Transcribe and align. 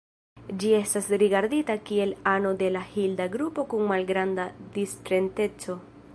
Ĝi 0.61 0.69
estas 0.77 1.09
rigardita 1.23 1.75
kiel 1.89 2.15
ano 2.33 2.55
de 2.63 2.73
la 2.79 2.83
Hilda 2.97 3.29
grupo 3.37 3.67
kun 3.75 3.87
malgranda 3.93 4.49
discentreco. 4.79 5.81